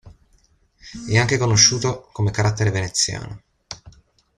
[1.09, 3.43] È anche conosciuto come carattere veneziano.